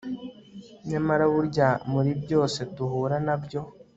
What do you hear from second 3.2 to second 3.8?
nabyo